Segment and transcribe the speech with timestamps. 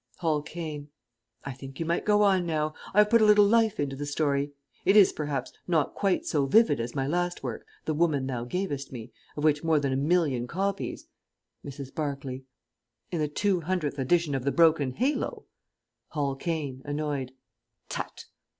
[0.19, 0.89] [_Hall Caine.
[1.45, 2.73] I think you might go on now.
[2.91, 4.51] I have put a little life into the story.
[4.83, 8.91] It is, perhaps, not quite so vivid as my last work, "The Woman Thou Gavest
[8.91, 11.05] Me," of which more than a million copies_
[11.69, 11.93] _Mrs.
[11.93, 12.41] Barclay.
[13.11, 15.45] In the two hundredth edition of "The Broken Halo"_
[16.15, 17.33] Hall Caine (annoyed).
[17.87, 18.25] _Tut!